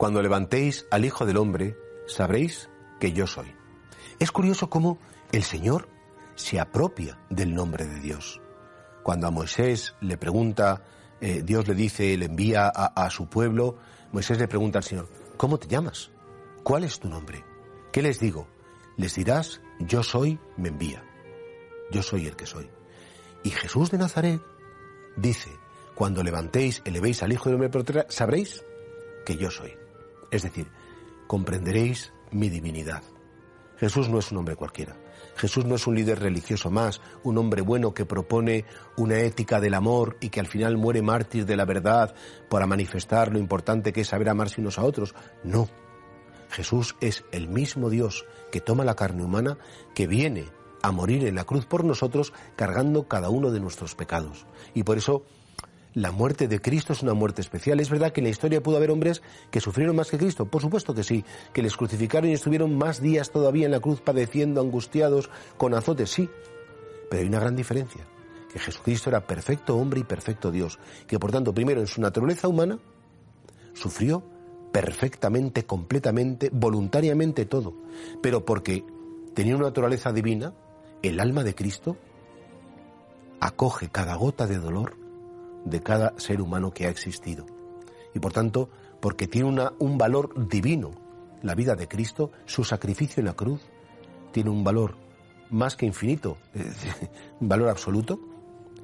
Cuando 0.00 0.22
levantéis 0.22 0.86
al 0.90 1.04
Hijo 1.04 1.26
del 1.26 1.36
Hombre, 1.36 1.76
sabréis 2.06 2.70
que 2.98 3.12
yo 3.12 3.26
soy. 3.26 3.54
Es 4.18 4.32
curioso 4.32 4.70
cómo 4.70 4.98
el 5.30 5.42
Señor 5.42 5.90
se 6.36 6.58
apropia 6.58 7.18
del 7.28 7.54
nombre 7.54 7.84
de 7.84 8.00
Dios. 8.00 8.40
Cuando 9.02 9.26
a 9.26 9.30
Moisés 9.30 9.94
le 10.00 10.16
pregunta, 10.16 10.84
eh, 11.20 11.42
Dios 11.44 11.68
le 11.68 11.74
dice, 11.74 12.16
le 12.16 12.24
envía 12.24 12.72
a, 12.74 12.86
a 12.86 13.10
su 13.10 13.28
pueblo, 13.28 13.76
Moisés 14.10 14.38
le 14.38 14.48
pregunta 14.48 14.78
al 14.78 14.84
Señor, 14.84 15.06
¿cómo 15.36 15.58
te 15.58 15.68
llamas? 15.68 16.10
¿Cuál 16.62 16.84
es 16.84 16.98
tu 16.98 17.10
nombre? 17.10 17.44
¿Qué 17.92 18.00
les 18.00 18.20
digo? 18.20 18.48
Les 18.96 19.14
dirás, 19.16 19.60
yo 19.80 20.02
soy, 20.02 20.40
me 20.56 20.70
envía. 20.70 21.04
Yo 21.90 22.02
soy 22.02 22.26
el 22.26 22.36
que 22.36 22.46
soy. 22.46 22.70
Y 23.42 23.50
Jesús 23.50 23.90
de 23.90 23.98
Nazaret 23.98 24.40
dice, 25.18 25.50
cuando 25.94 26.22
levantéis, 26.22 26.80
elevéis 26.86 27.22
al 27.22 27.34
Hijo 27.34 27.50
del 27.50 27.62
Hombre, 27.62 28.06
sabréis 28.08 28.64
que 29.26 29.36
yo 29.36 29.50
soy. 29.50 29.76
Es 30.30 30.42
decir, 30.42 30.68
comprenderéis 31.26 32.12
mi 32.30 32.48
divinidad. 32.48 33.02
Jesús 33.78 34.08
no 34.08 34.18
es 34.18 34.30
un 34.30 34.38
hombre 34.38 34.56
cualquiera. 34.56 34.96
Jesús 35.36 35.64
no 35.64 35.76
es 35.76 35.86
un 35.86 35.94
líder 35.94 36.20
religioso 36.20 36.70
más, 36.70 37.00
un 37.22 37.38
hombre 37.38 37.62
bueno 37.62 37.94
que 37.94 38.04
propone 38.04 38.66
una 38.98 39.20
ética 39.20 39.58
del 39.58 39.72
amor 39.72 40.18
y 40.20 40.28
que 40.28 40.40
al 40.40 40.46
final 40.46 40.76
muere 40.76 41.00
mártir 41.00 41.46
de 41.46 41.56
la 41.56 41.64
verdad 41.64 42.14
para 42.50 42.66
manifestar 42.66 43.32
lo 43.32 43.38
importante 43.38 43.92
que 43.92 44.02
es 44.02 44.08
saber 44.08 44.28
amarse 44.28 44.60
unos 44.60 44.78
a 44.78 44.84
otros. 44.84 45.14
No. 45.44 45.68
Jesús 46.50 46.96
es 47.00 47.24
el 47.32 47.48
mismo 47.48 47.88
Dios 47.88 48.26
que 48.52 48.60
toma 48.60 48.84
la 48.84 48.96
carne 48.96 49.24
humana, 49.24 49.56
que 49.94 50.06
viene 50.06 50.44
a 50.82 50.92
morir 50.92 51.26
en 51.26 51.34
la 51.34 51.44
cruz 51.44 51.64
por 51.64 51.84
nosotros, 51.84 52.32
cargando 52.56 53.08
cada 53.08 53.30
uno 53.30 53.50
de 53.50 53.60
nuestros 53.60 53.94
pecados. 53.94 54.46
Y 54.74 54.82
por 54.82 54.98
eso 54.98 55.24
la 55.94 56.12
muerte 56.12 56.46
de 56.46 56.60
Cristo 56.60 56.92
es 56.92 57.02
una 57.02 57.14
muerte 57.14 57.40
especial. 57.40 57.80
Es 57.80 57.90
verdad 57.90 58.12
que 58.12 58.20
en 58.20 58.24
la 58.24 58.30
historia 58.30 58.62
pudo 58.62 58.76
haber 58.76 58.90
hombres 58.90 59.22
que 59.50 59.60
sufrieron 59.60 59.96
más 59.96 60.10
que 60.10 60.18
Cristo, 60.18 60.46
por 60.46 60.62
supuesto 60.62 60.94
que 60.94 61.02
sí, 61.02 61.24
que 61.52 61.62
les 61.62 61.76
crucificaron 61.76 62.30
y 62.30 62.34
estuvieron 62.34 62.76
más 62.76 63.00
días 63.00 63.30
todavía 63.30 63.66
en 63.66 63.72
la 63.72 63.80
cruz 63.80 64.00
padeciendo, 64.00 64.60
angustiados, 64.60 65.30
con 65.56 65.74
azotes, 65.74 66.10
sí. 66.10 66.28
Pero 67.08 67.22
hay 67.22 67.28
una 67.28 67.40
gran 67.40 67.56
diferencia, 67.56 68.06
que 68.52 68.58
Jesucristo 68.58 69.10
era 69.10 69.26
perfecto 69.26 69.76
hombre 69.76 70.00
y 70.00 70.04
perfecto 70.04 70.50
Dios, 70.50 70.78
que 71.06 71.18
por 71.18 71.32
tanto 71.32 71.52
primero 71.52 71.80
en 71.80 71.86
su 71.86 72.00
naturaleza 72.00 72.46
humana 72.46 72.78
sufrió 73.74 74.22
perfectamente, 74.72 75.64
completamente, 75.64 76.50
voluntariamente 76.52 77.46
todo, 77.46 77.74
pero 78.22 78.44
porque 78.44 78.84
tenía 79.34 79.56
una 79.56 79.66
naturaleza 79.66 80.12
divina, 80.12 80.52
el 81.02 81.18
alma 81.18 81.42
de 81.42 81.56
Cristo 81.56 81.96
acoge 83.40 83.88
cada 83.88 84.14
gota 84.14 84.46
de 84.46 84.58
dolor 84.58 84.99
de 85.64 85.82
cada 85.82 86.14
ser 86.18 86.40
humano 86.40 86.72
que 86.72 86.86
ha 86.86 86.90
existido. 86.90 87.46
Y 88.14 88.18
por 88.18 88.32
tanto, 88.32 88.68
porque 89.00 89.26
tiene 89.26 89.48
una, 89.48 89.72
un 89.78 89.98
valor 89.98 90.48
divino, 90.48 90.90
la 91.42 91.54
vida 91.54 91.74
de 91.74 91.88
Cristo, 91.88 92.30
su 92.44 92.64
sacrificio 92.64 93.20
en 93.20 93.26
la 93.26 93.34
cruz, 93.34 93.60
tiene 94.32 94.50
un 94.50 94.64
valor 94.64 94.96
más 95.50 95.76
que 95.76 95.86
infinito, 95.86 96.38
un 97.40 97.48
valor 97.48 97.68
absoluto, 97.68 98.20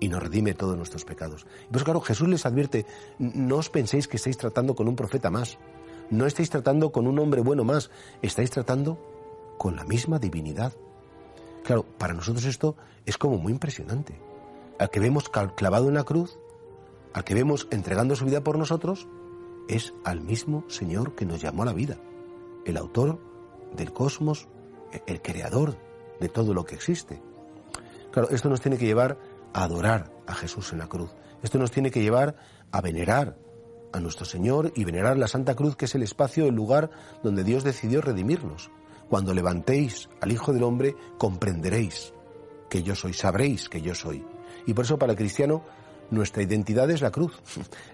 y 0.00 0.08
nos 0.08 0.22
redime 0.22 0.54
todos 0.54 0.76
nuestros 0.76 1.04
pecados. 1.04 1.46
Pues 1.70 1.84
claro, 1.84 2.00
Jesús 2.00 2.28
les 2.28 2.46
advierte, 2.46 2.86
no 3.18 3.56
os 3.56 3.68
penséis 3.68 4.08
que 4.08 4.16
estáis 4.16 4.38
tratando 4.38 4.74
con 4.74 4.88
un 4.88 4.96
profeta 4.96 5.30
más, 5.30 5.58
no 6.10 6.26
estáis 6.26 6.50
tratando 6.50 6.90
con 6.90 7.06
un 7.06 7.18
hombre 7.18 7.42
bueno 7.42 7.64
más, 7.64 7.90
estáis 8.22 8.50
tratando 8.50 8.98
con 9.58 9.76
la 9.76 9.84
misma 9.84 10.18
divinidad. 10.18 10.72
Claro, 11.64 11.84
para 11.84 12.14
nosotros 12.14 12.46
esto 12.46 12.76
es 13.04 13.18
como 13.18 13.36
muy 13.36 13.52
impresionante. 13.52 14.18
Al 14.78 14.88
que 14.88 15.00
vemos 15.00 15.28
clavado 15.28 15.88
en 15.88 15.94
la 15.94 16.04
cruz, 16.04 16.38
al 17.12 17.24
que 17.24 17.34
vemos 17.34 17.68
entregando 17.70 18.16
su 18.16 18.24
vida 18.24 18.42
por 18.42 18.58
nosotros, 18.58 19.08
es 19.68 19.94
al 20.04 20.20
mismo 20.20 20.64
Señor 20.68 21.14
que 21.14 21.26
nos 21.26 21.40
llamó 21.40 21.62
a 21.62 21.66
la 21.66 21.72
vida, 21.72 21.98
el 22.64 22.76
autor 22.76 23.20
del 23.76 23.92
cosmos, 23.92 24.48
el 25.06 25.22
creador 25.22 25.76
de 26.18 26.28
todo 26.28 26.54
lo 26.54 26.64
que 26.64 26.74
existe. 26.74 27.22
Claro, 28.10 28.28
esto 28.30 28.48
nos 28.48 28.60
tiene 28.60 28.78
que 28.78 28.86
llevar 28.86 29.18
a 29.52 29.64
adorar 29.64 30.12
a 30.26 30.34
Jesús 30.34 30.72
en 30.72 30.78
la 30.78 30.88
cruz. 30.88 31.10
Esto 31.42 31.58
nos 31.58 31.70
tiene 31.70 31.90
que 31.90 32.02
llevar 32.02 32.36
a 32.72 32.80
venerar 32.80 33.38
a 33.92 34.00
nuestro 34.00 34.24
Señor 34.24 34.72
y 34.74 34.84
venerar 34.84 35.16
la 35.16 35.28
Santa 35.28 35.54
Cruz, 35.54 35.76
que 35.76 35.86
es 35.86 35.94
el 35.94 36.02
espacio, 36.02 36.46
el 36.46 36.54
lugar 36.54 36.90
donde 37.22 37.44
Dios 37.44 37.64
decidió 37.64 38.00
redimirnos. 38.00 38.70
Cuando 39.08 39.34
levantéis 39.34 40.08
al 40.20 40.32
Hijo 40.32 40.52
del 40.52 40.62
Hombre, 40.62 40.94
comprenderéis 41.18 42.12
que 42.68 42.82
yo 42.82 42.94
soy, 42.94 43.12
sabréis 43.12 43.68
que 43.68 43.82
yo 43.82 43.94
soy. 43.94 44.24
Y 44.66 44.74
por 44.74 44.84
eso 44.84 44.98
para 44.98 45.12
el 45.12 45.18
cristiano 45.18 45.64
nuestra 46.10 46.42
identidad 46.42 46.90
es 46.90 47.02
la 47.02 47.10
cruz. 47.10 47.40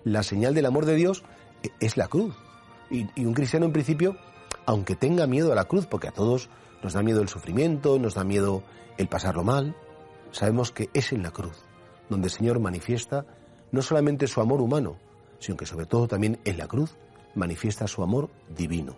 La 0.04 0.22
señal 0.22 0.54
del 0.54 0.66
amor 0.66 0.86
de 0.86 0.94
Dios 0.94 1.24
es 1.80 1.96
la 1.96 2.08
cruz. 2.08 2.34
Y, 2.90 3.06
un 3.24 3.34
cristiano 3.34 3.66
en 3.66 3.72
principio, 3.72 4.16
aunque 4.64 4.96
tenga 4.96 5.26
miedo 5.26 5.52
a 5.52 5.56
la 5.56 5.64
cruz, 5.64 5.86
porque 5.86 6.08
a 6.08 6.12
todos 6.12 6.48
nos 6.82 6.92
da 6.92 7.02
miedo 7.02 7.20
el 7.20 7.28
sufrimiento, 7.28 7.98
nos 7.98 8.14
da 8.14 8.24
miedo 8.24 8.62
el 8.96 9.08
pasarlo 9.08 9.44
mal, 9.44 9.74
sabemos 10.30 10.70
que 10.70 10.88
es 10.94 11.12
en 11.12 11.22
la 11.22 11.30
cruz 11.30 11.66
donde 12.08 12.28
el 12.28 12.32
Señor 12.32 12.60
manifiesta 12.60 13.26
no 13.72 13.82
solamente 13.82 14.26
su 14.26 14.40
amor 14.40 14.60
humano, 14.60 14.96
sino 15.38 15.56
que 15.56 15.66
sobre 15.66 15.86
todo 15.86 16.08
también 16.08 16.38
en 16.44 16.58
la 16.58 16.68
cruz 16.68 16.96
manifiesta 17.34 17.86
su 17.86 18.02
amor 18.02 18.30
divino. 18.56 18.96